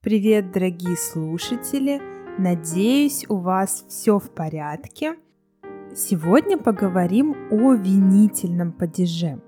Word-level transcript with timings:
Привет, 0.00 0.52
дорогие 0.52 0.96
слушатели! 0.96 2.00
Надеюсь, 2.38 3.26
у 3.28 3.38
вас 3.38 3.84
все 3.88 4.20
в 4.20 4.30
порядке. 4.30 5.16
Сегодня 5.92 6.56
поговорим 6.56 7.34
о 7.50 7.72
винительном 7.72 8.70
падеже. 8.70 9.42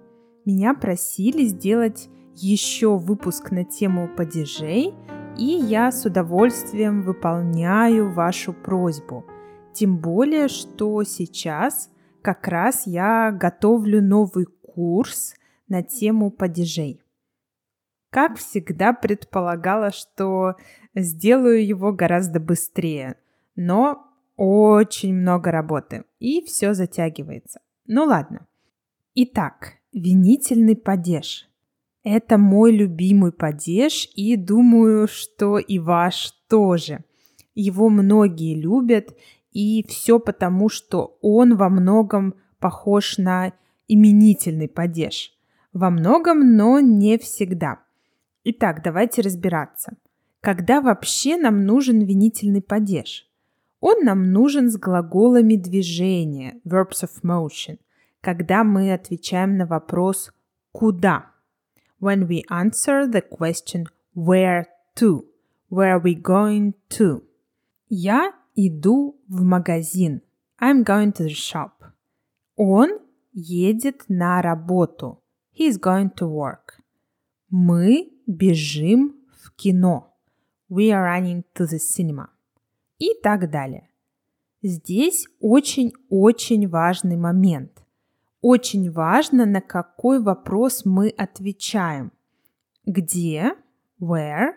Меня 0.45 0.75
просили 0.75 1.45
сделать 1.45 2.09
еще 2.35 2.99
выпуск 2.99 3.53
на 3.53 3.65
тему 3.65 4.11
падежей, 4.17 4.93
и 5.39 5.45
я 5.45 5.93
с 5.93 6.05
удовольствием 6.05 7.03
выполняю 7.03 8.13
вашу 8.13 8.53
просьбу. 8.53 9.25
Тем 9.73 9.99
более, 9.99 10.49
что 10.49 11.05
сейчас 11.05 11.91
как 12.23 12.49
раз 12.49 12.89
я 12.89 13.31
готовлю 13.31 14.03
новый 14.03 14.47
курс 14.47 15.35
на 15.69 15.85
тему 15.85 16.33
падежей. 16.33 17.01
Как 18.11 18.39
всегда 18.39 18.93
предполагала, 18.93 19.93
что 19.93 20.57
сделаю 20.95 21.65
его 21.65 21.93
гораздо 21.93 22.41
быстрее, 22.41 23.17
но 23.55 24.05
очень 24.37 25.15
много 25.15 25.53
работы, 25.53 26.05
и 26.19 26.45
все 26.45 26.75
затягивается. 26.75 27.61
Ну 27.87 28.05
ладно. 28.05 28.49
Итак, 29.15 29.75
винительный 29.93 30.77
падеж. 30.77 31.49
Это 32.03 32.39
мой 32.39 32.73
любимый 32.73 33.31
падеж, 33.31 34.09
и 34.15 34.35
думаю, 34.37 35.07
что 35.07 35.59
и 35.59 35.79
ваш 35.79 36.33
тоже. 36.49 37.05
Его 37.55 37.91
многие 37.91 38.55
любят, 38.55 39.15
и 39.53 39.85
все 39.87 40.19
потому, 40.19 40.69
что 40.69 41.19
он 41.21 41.57
во 41.57 41.69
многом 41.69 42.35
похож 42.59 43.19
на 43.19 43.53
именительный 43.87 44.69
падеж. 44.69 45.33
Во 45.73 45.91
многом, 45.91 46.57
но 46.57 46.81
не 46.81 47.19
всегда. 47.19 47.81
Итак, 48.45 48.83
давайте 48.83 49.23
разбираться. 49.23 49.97
Когда 50.41 50.81
вообще 50.81 51.37
нам 51.37 51.67
нужен 51.67 52.01
винительный 52.01 52.63
падеж? 52.63 53.27
Он 53.81 54.05
нам 54.05 54.33
нужен 54.33 54.71
с 54.71 54.77
глаголами 54.77 55.57
движения, 55.57 56.61
verbs 56.65 57.03
of 57.03 57.23
motion, 57.23 57.79
когда 58.21 58.65
мы 58.65 58.93
отвечаем 58.93 59.57
на 59.57 59.67
вопрос 59.67 60.33
«куда?». 60.73 61.31
When 62.01 62.27
we 62.27 62.43
answer 62.51 63.11
the 63.11 63.23
question 63.23 63.85
«where 64.15 64.65
to?», 64.97 65.25
«where 65.71 65.99
are 65.99 66.03
we 66.03 66.15
going 66.15 66.75
to?». 66.91 67.23
Я 67.89 68.33
иду 68.55 69.21
в 69.29 69.43
магазин. 69.43 70.23
I'm 70.59 70.85
going 70.85 71.13
to 71.13 71.27
the 71.27 71.35
shop. 71.35 71.73
Он 72.57 73.01
едет 73.33 74.05
на 74.09 74.41
работу. 74.41 75.23
He's 75.59 75.79
going 75.79 76.11
to 76.17 76.27
work. 76.27 76.81
Мы 77.51 78.13
бежим 78.31 79.17
в 79.43 79.51
кино. 79.57 80.17
We 80.71 80.91
are 80.91 81.05
running 81.05 81.45
to 81.55 81.67
the 81.67 81.79
cinema. 81.79 82.29
И 82.99 83.15
так 83.23 83.51
далее. 83.51 83.89
Здесь 84.63 85.27
очень-очень 85.41 86.69
важный 86.69 87.17
момент. 87.17 87.83
Очень 88.41 88.91
важно, 88.91 89.47
на 89.47 89.61
какой 89.61 90.23
вопрос 90.23 90.85
мы 90.85 91.09
отвечаем. 91.09 92.13
Где? 92.87 93.55
Where? 94.01 94.53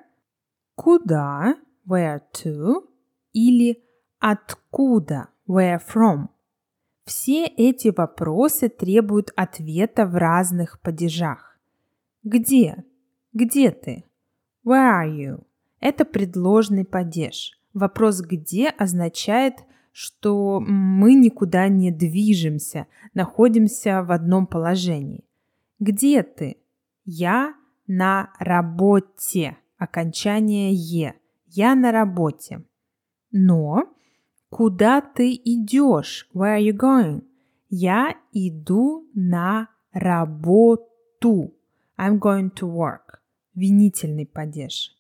Куда? 0.76 1.56
Where 1.88 2.22
to? 2.34 2.88
Или 3.34 3.84
откуда? 4.20 5.30
Where 5.48 5.82
from? 5.82 6.30
Все 7.06 7.46
эти 7.46 7.94
вопросы 7.96 8.70
требуют 8.70 9.32
ответа 9.36 10.06
в 10.06 10.16
разных 10.16 10.80
падежах. 10.80 11.58
Где? 12.24 12.86
Где 13.34 13.72
ты? 13.72 14.04
Where 14.64 15.02
are 15.02 15.10
you? 15.10 15.44
Это 15.80 16.06
предложный 16.06 16.86
падеж. 16.86 17.60
Вопрос 17.74 18.22
«где» 18.22 18.70
означает, 18.70 19.56
что 19.92 20.60
мы 20.60 21.16
никуда 21.16 21.68
не 21.68 21.90
движемся, 21.90 22.86
находимся 23.16 24.04
в 24.04 24.12
одном 24.12 24.46
положении. 24.46 25.26
Где 25.80 26.22
ты? 26.22 26.58
Я 27.06 27.56
на 27.88 28.30
работе. 28.38 29.58
Окончание 29.80 30.72
«е». 30.72 31.16
Я 31.48 31.74
на 31.74 31.92
работе. 31.92 32.64
Но 33.32 33.96
куда 34.50 35.02
ты 35.02 35.34
идешь? 35.34 36.30
Where 36.36 36.60
are 36.60 36.64
you 36.64 36.78
going? 36.78 37.24
Я 37.70 38.16
иду 38.32 39.10
на 39.16 39.70
работу. 39.92 41.56
I'm 41.98 42.20
going 42.20 42.52
to 42.52 42.68
work 42.68 43.23
винительный 43.56 44.26
падеж. 44.26 44.96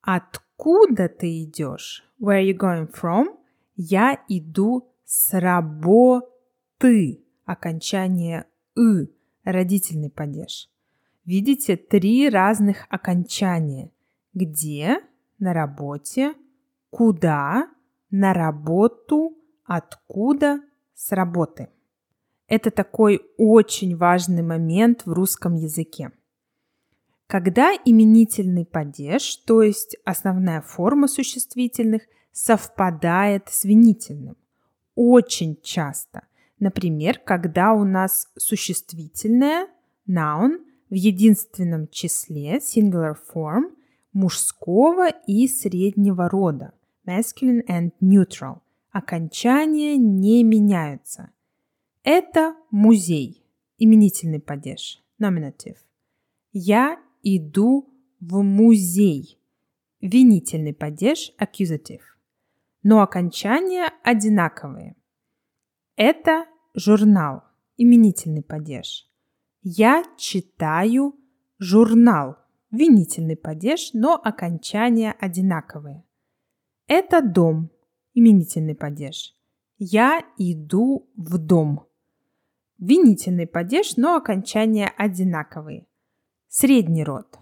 Откуда 0.00 1.08
ты 1.08 1.42
идешь? 1.42 2.04
Where 2.20 2.40
are 2.40 2.52
you 2.52 2.56
going 2.56 2.92
from? 2.92 3.36
Я 3.74 4.18
иду 4.28 4.88
с 5.04 5.38
работы. 5.38 7.22
Окончание 7.44 8.46
«ы»– 8.76 9.08
родительный 9.44 10.10
падеж. 10.10 10.68
Видите, 11.24 11.76
три 11.76 12.28
разных 12.28 12.86
окончания. 12.88 13.90
Где? 14.32 15.00
На 15.38 15.52
работе. 15.52 16.34
Куда? 16.90 17.68
На 18.10 18.32
работу. 18.32 19.36
Откуда? 19.64 20.60
С 20.94 21.12
работы. 21.12 21.68
Это 22.48 22.70
такой 22.70 23.20
очень 23.36 23.96
важный 23.96 24.42
момент 24.42 25.04
в 25.04 25.12
русском 25.12 25.56
языке. 25.56 26.12
Когда 27.26 27.72
именительный 27.72 28.64
падеж, 28.64 29.36
то 29.46 29.62
есть 29.62 29.96
основная 30.04 30.60
форма 30.60 31.08
существительных, 31.08 32.02
совпадает 32.30 33.48
с 33.48 33.64
винительным. 33.64 34.36
Очень 34.94 35.58
часто. 35.62 36.26
Например, 36.58 37.18
когда 37.18 37.72
у 37.72 37.84
нас 37.84 38.28
существительное 38.38 39.68
noun 40.08 40.58
в 40.88 40.94
единственном 40.94 41.88
числе 41.88 42.58
singular 42.58 43.16
form 43.34 43.74
мужского 44.12 45.08
и 45.26 45.48
среднего 45.48 46.28
рода 46.28 46.72
masculine 47.06 47.62
and 47.68 47.92
neutral. 48.00 48.60
Окончания 48.90 49.96
не 49.96 50.42
меняются. 50.42 51.30
Это 52.02 52.54
музей, 52.70 53.44
именительный 53.78 54.40
падеж, 54.40 55.02
nominative. 55.20 55.76
Я 56.52 56.98
иду 57.26 57.92
в 58.20 58.42
музей. 58.42 59.40
Винительный 60.00 60.72
падеж 60.72 61.32
accusative. 61.40 62.02
Но 62.84 63.02
окончания 63.02 63.90
одинаковые. 64.04 64.94
Это 65.96 66.46
журнал, 66.74 67.42
именительный 67.76 68.42
падеж. 68.42 69.10
Я 69.62 70.04
читаю 70.16 71.16
журнал, 71.58 72.36
винительный 72.70 73.36
падеж, 73.36 73.90
но 73.92 74.14
окончания 74.14 75.10
одинаковые. 75.10 76.04
Это 76.86 77.22
дом, 77.22 77.70
именительный 78.14 78.76
падеж. 78.76 79.34
Я 79.78 80.22
иду 80.38 81.10
в 81.16 81.38
дом. 81.38 81.86
Винительный 82.78 83.48
падеж, 83.48 83.96
но 83.96 84.14
окончания 84.14 84.92
одинаковые. 84.96 85.85
Средний 86.58 87.04
род. 87.04 87.38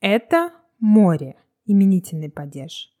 Это 0.00 0.52
море, 0.78 1.36
именительный 1.64 2.30
падеж. 2.30 2.94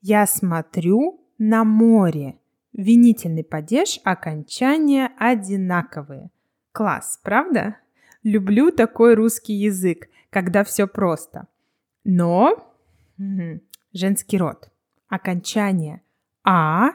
Я 0.00 0.26
смотрю 0.26 1.24
на 1.38 1.62
море. 1.62 2.40
Винительный 2.72 3.44
падеж, 3.44 4.00
окончания 4.02 5.12
одинаковые. 5.16 6.32
Класс, 6.72 7.20
правда? 7.22 7.76
Люблю 8.24 8.72
такой 8.72 9.14
русский 9.14 9.52
язык, 9.52 10.08
когда 10.30 10.64
все 10.64 10.88
просто. 10.88 11.46
Но 12.02 12.54
угу, 13.18 13.60
женский 13.92 14.36
род. 14.36 14.68
Окончание 15.06 16.02
а 16.42 16.88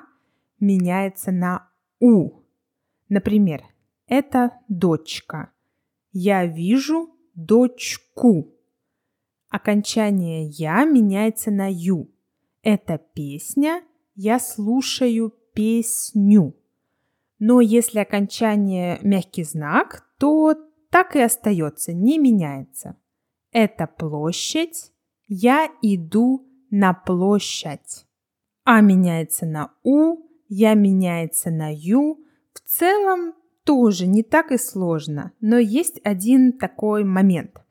меняется 0.59 1.31
на 1.31 1.69
у. 2.01 2.41
Например, 3.07 3.63
это 4.07 4.59
дочка. 4.67 5.53
Я 6.11 6.45
вижу 6.45 7.12
дочку. 7.33 8.53
Окончание 9.49 10.45
«я» 10.47 10.83
меняется 10.85 11.51
на 11.51 11.71
«ю». 11.71 12.09
Это 12.61 12.97
песня, 12.97 13.83
я 14.15 14.39
слушаю 14.39 15.33
песню. 15.53 16.55
Но 17.39 17.61
если 17.61 17.99
окончание 17.99 18.99
мягкий 19.03 19.43
знак, 19.43 20.07
то 20.17 20.55
так 20.89 21.15
и 21.15 21.19
остается, 21.19 21.93
не 21.93 22.17
меняется. 22.17 22.95
Это 23.51 23.87
площадь, 23.87 24.91
я 25.27 25.69
иду 25.81 26.47
на 26.69 26.93
площадь. 26.93 28.05
А 28.63 28.81
меняется 28.81 29.45
на 29.45 29.73
У, 29.83 30.17
я 30.47 30.73
меняется 30.73 31.51
на 31.51 31.73
Ю. 31.73 32.19
В 32.53 32.59
целом 32.61 33.33
тоже 33.63 34.07
не 34.07 34.23
так 34.23 34.51
и 34.51 34.57
сложно, 34.57 35.31
но 35.41 35.57
есть 35.57 35.99
один 36.03 36.53
такой 36.53 37.03
момент. 37.03 37.61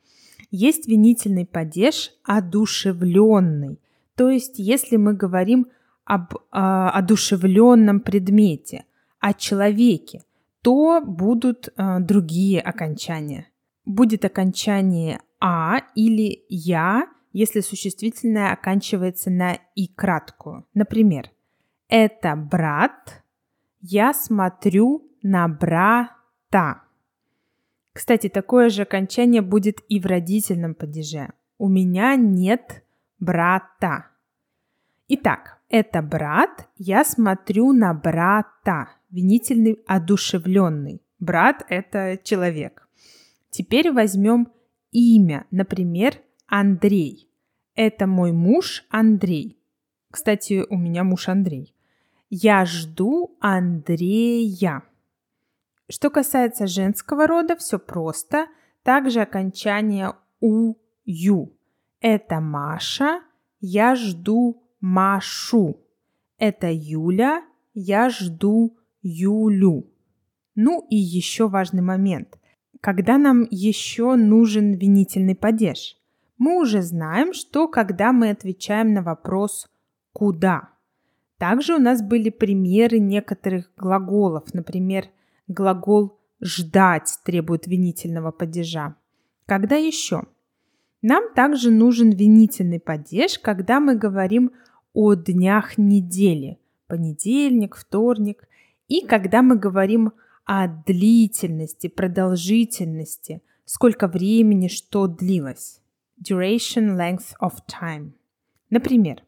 Есть 0.51 0.87
винительный 0.87 1.47
падеж 1.47 2.13
одушевленный. 2.25 3.81
То 4.17 4.31
есть, 4.31 4.59
если 4.59 4.97
мы 4.97 5.15
говорим 5.15 5.69
об 6.05 6.35
э, 6.35 6.39
одушевленном 6.51 8.01
предмете, 8.01 8.85
о 9.21 9.33
человеке, 9.33 10.23
то 10.63 11.01
будут 11.01 11.69
э, 11.69 12.01
другие 12.01 12.61
окончания. 12.61 13.49
Будет 13.85 14.25
окончание 14.25 15.21
а 15.45 15.83
или 15.97 16.45
я, 16.49 17.09
если 17.33 17.61
существительное 17.61 18.53
оканчивается 18.53 19.29
на 19.29 19.59
и 19.75 19.89
краткую. 19.89 20.67
Например, 20.73 21.31
это 21.89 22.37
брат, 22.37 23.25
я 23.81 24.15
смотрю 24.15 25.11
на 25.23 25.49
брата. 25.49 26.83
Кстати, 27.93 28.29
такое 28.29 28.71
же 28.71 28.83
окончание 28.83 29.43
будет 29.43 29.81
и 29.89 30.01
в 30.01 30.07
родительном 30.07 30.75
падеже. 30.75 31.31
У 31.59 31.69
меня 31.69 32.17
нет 32.17 32.85
брата. 33.19 34.07
Итак, 35.09 35.59
это 35.69 36.03
брат, 36.03 36.69
я 36.77 37.05
смотрю 37.05 37.73
на 37.73 37.95
брата. 37.95 38.89
Винительный 39.11 39.79
одушевленный. 39.87 41.03
Брат– 41.19 41.65
это 41.69 42.19
человек. 42.23 42.89
Теперь 43.51 43.93
возьмем 43.93 44.49
имя, 44.91 45.47
например, 45.51 46.19
Андрей. 46.47 47.31
Это 47.75 48.07
мой 48.07 48.33
муж 48.33 48.85
Андрей. 48.91 49.59
Кстати, 50.11 50.65
у 50.69 50.77
меня 50.77 51.05
муж 51.05 51.29
Андрей. 51.29 51.75
Я 52.29 52.65
жду 52.65 53.37
Андрея. 53.41 54.83
Что 55.89 56.11
касается 56.11 56.67
женского 56.67 57.27
рода, 57.27 57.57
все 57.57 57.79
просто. 57.79 58.47
Также 58.83 59.21
окончание 59.21 60.15
у 60.41 60.75
ю. 61.05 61.57
Это 62.01 62.41
Маша, 62.41 63.21
я 63.61 63.95
жду 63.95 64.63
Машу. 64.81 65.77
Это 66.39 66.69
Юля, 66.73 67.45
я 67.75 68.11
жду 68.11 68.77
Юлю. 69.03 69.87
Ну 70.55 70.87
и 70.91 70.97
еще 70.97 71.49
важный 71.49 71.83
момент. 71.83 72.39
Когда 72.81 73.17
нам 73.17 73.47
еще 73.51 74.17
нужен 74.17 74.75
винительный 74.75 75.37
падеж? 75.37 75.97
Мы 76.37 76.61
уже 76.61 76.83
знаем, 76.83 77.33
что 77.33 77.69
когда 77.69 78.13
мы 78.13 78.31
отвечаем 78.31 78.93
на 78.93 79.03
вопрос 79.03 79.71
«куда?». 80.13 80.71
Также 81.39 81.77
у 81.77 81.79
нас 81.79 82.03
были 82.03 82.31
примеры 82.31 82.99
некоторых 82.99 83.71
глаголов, 83.77 84.53
например, 84.53 85.07
глагол 85.49 86.19
«ждать» 86.41 87.19
требует 87.25 87.67
винительного 87.67 88.31
падежа. 88.33 88.97
Когда 89.47 89.77
еще? 89.77 90.23
Нам 91.03 91.35
также 91.35 91.71
нужен 91.71 92.11
винительный 92.11 92.81
падеж, 92.81 93.39
когда 93.39 93.81
мы 93.81 93.97
говорим 93.97 94.53
о 94.93 95.15
днях 95.15 95.79
недели. 95.79 96.59
Понедельник, 96.87 97.77
вторник. 97.77 98.49
И 98.89 99.05
когда 99.07 99.43
мы 99.43 99.57
говорим 99.57 100.13
о 100.45 100.69
длительности, 100.69 101.89
продолжительности, 101.89 103.43
сколько 103.65 104.07
времени 104.07 104.69
что 104.69 105.07
длилось. 105.07 105.81
Duration, 106.21 106.97
length 106.97 107.35
of 107.41 107.55
time. 107.67 108.13
Например, 108.71 109.23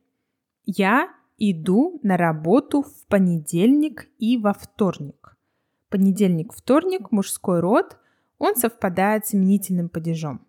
я 0.65 1.09
иду 1.39 1.99
на 2.03 2.17
работу 2.17 2.83
в 2.83 3.07
понедельник 3.09 4.09
и 4.19 4.39
во 4.39 4.53
вторник 4.53 5.34
понедельник, 5.95 6.53
вторник, 6.53 7.13
мужской 7.13 7.61
род, 7.61 7.99
он 8.39 8.57
совпадает 8.57 9.27
с 9.27 9.35
именительным 9.37 9.89
падежом. 9.89 10.45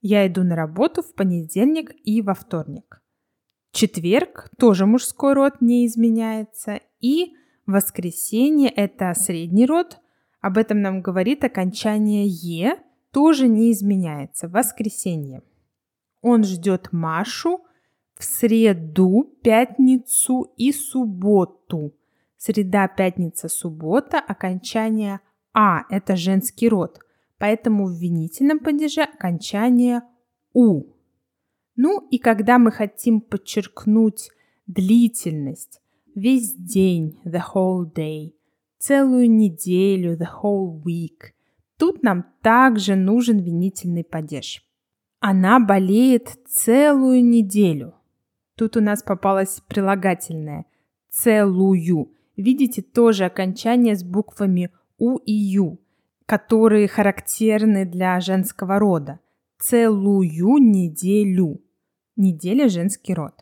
Я 0.00 0.24
иду 0.28 0.44
на 0.44 0.54
работу 0.54 1.02
в 1.02 1.12
понедельник 1.12 1.90
и 2.04 2.22
во 2.22 2.34
вторник. 2.34 3.02
Четверг 3.72 4.48
тоже 4.56 4.86
мужской 4.86 5.32
род 5.32 5.54
не 5.60 5.86
изменяется. 5.86 6.78
И 7.00 7.34
воскресенье– 7.66 8.68
это 8.76 9.12
средний 9.14 9.66
род. 9.66 9.98
Об 10.40 10.56
этом 10.56 10.80
нам 10.82 11.02
говорит 11.02 11.42
окончание 11.42 12.24
«е», 12.28 12.78
тоже 13.10 13.48
не 13.48 13.72
изменяется. 13.72 14.46
Воскресенье. 14.46 15.42
Он 16.22 16.44
ждет 16.44 16.92
Машу 16.92 17.62
в 18.16 18.22
среду, 18.22 19.36
пятницу 19.42 20.52
и 20.56 20.70
субботу– 20.70 21.92
Среда, 22.46 22.86
пятница, 22.86 23.48
суббота, 23.48 24.20
окончание 24.20 25.18
«а»– 25.52 25.82
это 25.90 26.14
женский 26.14 26.68
род, 26.68 27.00
поэтому 27.38 27.88
в 27.88 27.98
винительном 27.98 28.60
падеже 28.60 29.02
окончание 29.02 30.02
«у». 30.52 30.84
Ну 31.74 32.06
и 32.08 32.18
когда 32.18 32.60
мы 32.60 32.70
хотим 32.70 33.20
подчеркнуть 33.20 34.30
длительность, 34.68 35.80
весь 36.14 36.54
день, 36.54 37.20
the 37.24 37.42
whole 37.52 37.92
day, 37.92 38.36
целую 38.78 39.28
неделю, 39.28 40.16
the 40.16 40.28
whole 40.40 40.80
week, 40.84 41.32
тут 41.76 42.04
нам 42.04 42.26
также 42.42 42.94
нужен 42.94 43.40
винительный 43.40 44.04
падеж. 44.04 44.62
Она 45.18 45.58
болеет 45.58 46.38
целую 46.46 47.24
неделю. 47.24 47.96
Тут 48.54 48.76
у 48.76 48.80
нас 48.80 49.02
попалось 49.02 49.60
прилагательное 49.66 50.66
целую 51.10 52.14
видите 52.36 52.82
тоже 52.82 53.24
окончание 53.24 53.96
с 53.96 54.04
буквами 54.04 54.70
У 54.98 55.16
и 55.18 55.32
Ю, 55.32 55.80
которые 56.26 56.88
характерны 56.88 57.84
для 57.84 58.20
женского 58.20 58.78
рода. 58.78 59.20
Целую 59.58 60.58
неделю. 60.58 61.60
Неделя– 62.16 62.68
женский 62.70 63.14
род. 63.14 63.34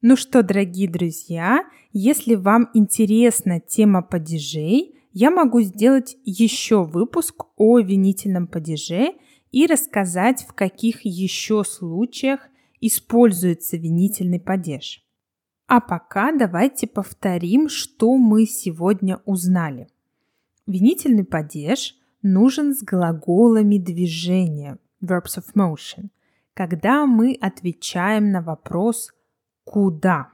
Ну 0.00 0.16
что, 0.16 0.42
дорогие 0.42 0.90
друзья, 0.90 1.64
если 1.92 2.34
вам 2.34 2.70
интересна 2.74 3.60
тема 3.60 4.02
падежей, 4.02 4.96
я 5.12 5.30
могу 5.30 5.60
сделать 5.60 6.16
еще 6.24 6.84
выпуск 6.84 7.44
о 7.56 7.78
винительном 7.78 8.46
падеже 8.46 9.14
и 9.52 9.66
рассказать, 9.66 10.44
в 10.48 10.54
каких 10.54 11.04
еще 11.04 11.62
случаях 11.64 12.40
используется 12.80 13.76
винительный 13.76 14.40
падеж. 14.40 15.01
А 15.74 15.80
пока 15.80 16.32
давайте 16.32 16.86
повторим, 16.86 17.70
что 17.70 18.18
мы 18.18 18.44
сегодня 18.44 19.22
узнали. 19.24 19.88
Винительный 20.66 21.24
падеж 21.24 21.96
нужен 22.20 22.74
с 22.74 22.82
глаголами 22.82 23.78
движения, 23.78 24.76
verbs 25.02 25.38
of 25.38 25.46
motion, 25.54 26.10
когда 26.52 27.06
мы 27.06 27.38
отвечаем 27.40 28.32
на 28.32 28.42
вопрос 28.42 29.14
«куда?». 29.64 30.28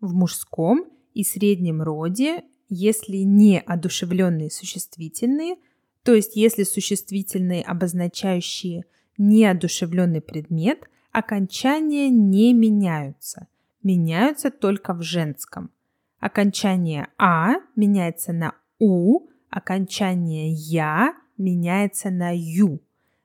В 0.00 0.14
мужском 0.14 0.86
и 1.12 1.22
среднем 1.22 1.82
роде, 1.82 2.42
если 2.70 3.18
не 3.18 3.60
одушевленные 3.60 4.50
существительные, 4.50 5.56
то 6.02 6.14
есть 6.14 6.34
если 6.34 6.62
существительные, 6.62 7.62
обозначающие 7.62 8.86
неодушевленный 9.18 10.22
предмет, 10.22 10.88
окончания 11.12 12.08
не 12.08 12.54
меняются 12.54 13.48
меняются 13.82 14.50
только 14.50 14.94
в 14.94 15.02
женском. 15.02 15.70
Окончание 16.18 17.08
«а» 17.18 17.54
меняется 17.74 18.32
на 18.32 18.54
«у», 18.78 19.28
окончание 19.50 20.52
«я» 20.52 21.14
меняется 21.36 22.10
на 22.10 22.30
«ю». 22.34 22.80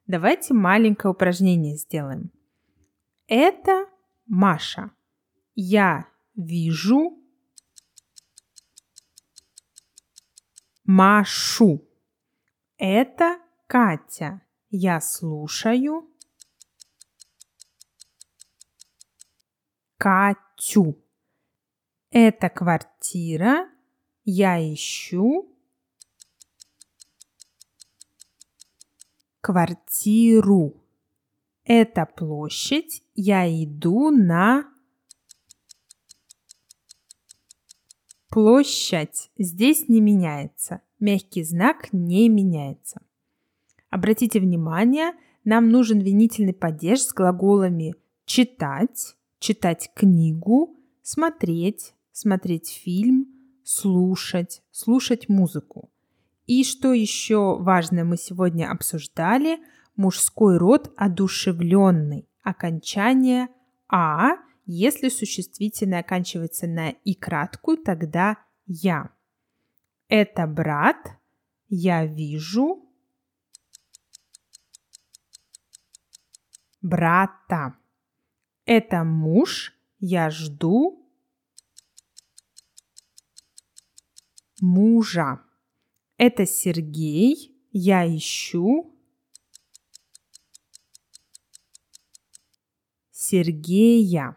Давайте 0.08 0.54
маленькое 0.54 1.12
упражнение 1.12 1.76
сделаем. 1.76 2.32
Это 3.28 3.88
Маша. 4.26 4.92
Я 5.54 6.08
вижу 6.34 7.22
Машу. 10.86 11.86
Это 12.78 13.40
Катя. 13.68 14.42
Я 14.70 15.02
слушаю 15.02 16.10
Катю. 19.98 20.47
Это 22.10 22.50
квартира. 22.50 23.70
Я 24.26 24.60
ищу 24.74 25.50
квартиру. 29.42 30.84
Это 31.64 32.06
площадь. 32.06 33.04
Я 33.14 33.48
иду 33.48 34.10
на 34.10 34.72
площадь. 38.30 39.32
Здесь 39.38 39.88
не 39.90 40.02
меняется. 40.02 40.82
Мягкий 41.00 41.44
знак 41.44 41.94
не 41.94 42.30
меняется. 42.30 43.02
Обратите 43.90 44.40
внимание, 44.40 45.14
нам 45.44 45.70
нужен 45.70 46.00
винительный 46.00 46.54
падеж 46.54 47.02
с 47.02 47.14
глаголами 47.14 47.96
читать, 48.26 49.17
читать 49.40 49.92
книгу, 49.94 50.78
смотреть, 51.02 51.94
смотреть 52.12 52.70
фильм, 52.70 53.28
слушать, 53.64 54.62
слушать 54.72 55.30
музыку. 55.30 55.92
И 56.46 56.64
что 56.64 56.94
еще 56.94 57.58
важное 57.58 58.04
мы 58.04 58.18
сегодня 58.18 58.72
обсуждали, 58.72 59.60
мужской 59.96 60.58
род 60.58 60.94
одушевленный. 60.96 62.28
Окончание 62.44 63.50
«а». 63.90 64.38
Если 64.66 65.08
существительное 65.10 66.02
оканчивается 66.02 66.68
на 66.68 66.90
«и» 66.90 67.14
краткую, 67.14 67.78
тогда 67.78 68.38
«я». 68.66 69.12
Это 70.10 70.48
брат, 70.48 70.98
я 71.70 72.06
вижу 72.06 72.86
брата. 76.82 77.76
Это 78.68 79.06
муж, 79.06 79.74
я 80.00 80.30
жду 80.30 81.10
мужа. 84.60 85.40
Это 86.18 86.46
Сергей, 86.46 87.58
я 87.72 88.06
ищу 88.06 88.94
Сергея. 93.10 94.36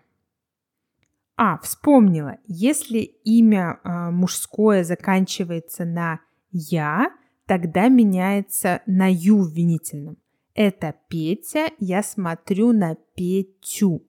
А, 1.37 1.58
вспомнила. 1.58 2.38
Если 2.46 2.99
имя 3.00 3.80
э, 3.82 4.10
мужское 4.10 4.84
заканчивается 4.84 5.84
на 5.84 6.20
я, 6.52 7.10
тогда 7.46 7.88
меняется 7.88 8.80
на 8.87 9.10
ю 9.10 9.42
в. 9.42 10.16
Это 10.54 10.94
Петя, 11.08 11.72
я 11.80 12.04
смотрю 12.04 12.72
на 12.72 12.94
Петю. 13.16 14.06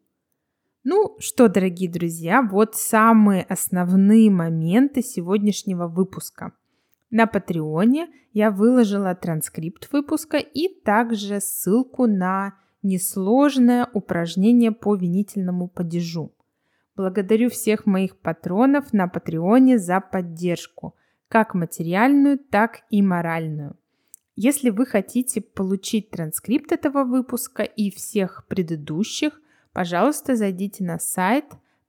Ну 0.83 1.15
что, 1.19 1.47
дорогие 1.47 1.91
друзья, 1.91 2.41
вот 2.41 2.75
самые 2.75 3.43
основные 3.43 4.31
моменты 4.31 5.03
сегодняшнего 5.03 5.87
выпуска. 5.87 6.53
На 7.11 7.27
Патреоне 7.27 8.07
я 8.33 8.49
выложила 8.49 9.13
транскрипт 9.13 9.91
выпуска 9.91 10.37
и 10.37 10.69
также 10.83 11.39
ссылку 11.39 12.07
на 12.07 12.55
несложное 12.81 13.87
упражнение 13.93 14.71
по 14.71 14.95
винительному 14.95 15.67
падежу. 15.67 16.33
Благодарю 16.95 17.51
всех 17.51 17.85
моих 17.85 18.17
патронов 18.17 18.91
на 18.91 19.07
Патреоне 19.07 19.77
за 19.77 20.01
поддержку, 20.01 20.95
как 21.27 21.53
материальную, 21.53 22.39
так 22.39 22.79
и 22.89 23.03
моральную. 23.03 23.77
Если 24.35 24.71
вы 24.71 24.87
хотите 24.87 25.41
получить 25.41 26.09
транскрипт 26.09 26.71
этого 26.71 27.03
выпуска 27.03 27.61
и 27.61 27.91
всех 27.91 28.47
предыдущих– 28.47 29.39
пожалуйста, 29.73 30.35
зайдите 30.35 30.83
на 30.83 30.99
сайт 30.99 31.45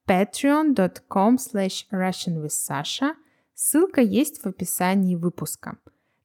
patreon.com 0.07 1.37
slash 1.37 1.87
russianwithsasha. 1.93 3.15
Ссылка 3.55 4.01
есть 4.01 4.43
в 4.43 4.47
описании 4.47 5.15
выпуска. 5.15 5.77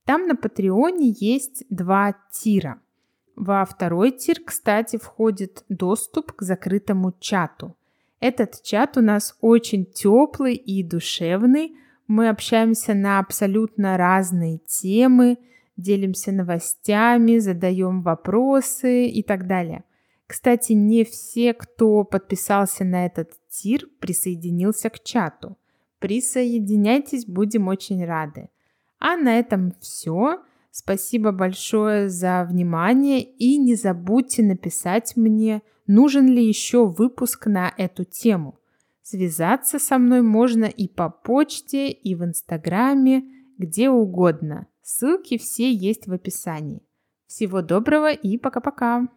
Там 0.05 0.27
на 0.27 0.35
Патреоне 0.35 1.13
есть 1.19 1.65
два 1.69 2.15
тира. 2.31 2.79
Во 3.35 3.63
второй 3.65 4.11
тир, 4.11 4.37
кстати, 4.43 4.97
входит 4.97 5.63
доступ 5.69 6.31
к 6.31 6.41
закрытому 6.41 7.13
чату. 7.19 7.75
Этот 8.19 8.63
чат 8.63 8.97
у 8.97 9.01
нас 9.01 9.37
очень 9.41 9.85
теплый 9.85 10.55
и 10.55 10.81
душевный. 10.81 11.75
Мы 12.07 12.29
общаемся 12.29 12.95
на 12.95 13.19
абсолютно 13.19 13.95
разные 13.97 14.59
темы, 14.65 15.37
делимся 15.75 16.31
новостями, 16.31 17.37
задаем 17.37 18.01
вопросы 18.01 19.05
и 19.05 19.21
так 19.21 19.45
далее. 19.45 19.83
Кстати, 20.27 20.73
не 20.73 21.05
все, 21.05 21.53
кто 21.53 22.03
подписался 22.03 22.83
на 22.83 23.05
этот 23.05 23.31
тир, 23.49 23.87
присоединился 23.99 24.89
к 24.89 25.01
чату. 25.01 25.57
Присоединяйтесь, 25.99 27.25
будем 27.25 27.69
очень 27.69 28.05
рады. 28.05 28.49
А 28.99 29.15
на 29.15 29.39
этом 29.39 29.73
все. 29.79 30.41
Спасибо 30.69 31.31
большое 31.31 32.09
за 32.09 32.45
внимание 32.47 33.23
и 33.23 33.57
не 33.57 33.75
забудьте 33.75 34.43
написать 34.43 35.15
мне, 35.15 35.63
нужен 35.87 36.27
ли 36.27 36.45
еще 36.45 36.85
выпуск 36.85 37.47
на 37.47 37.73
эту 37.77 38.03
тему. 38.03 38.59
Связаться 39.01 39.79
со 39.79 39.97
мной 39.97 40.21
можно 40.21 40.65
и 40.65 40.87
по 40.87 41.09
почте, 41.09 41.89
и 41.89 42.13
в 42.13 42.23
Инстаграме, 42.25 43.23
где 43.57 43.89
угодно. 43.89 44.67
Ссылки 44.81 45.37
все 45.37 45.71
есть 45.71 46.07
в 46.07 46.13
описании. 46.13 46.83
Всего 47.25 47.61
доброго 47.61 48.11
и 48.11 48.37
пока-пока! 48.37 49.07